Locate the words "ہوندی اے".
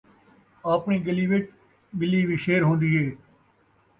2.67-3.05